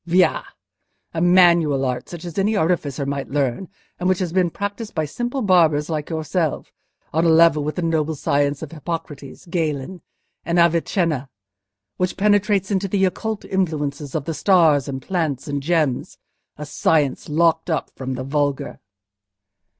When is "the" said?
7.75-7.83, 12.87-13.05, 14.25-14.33, 18.15-18.23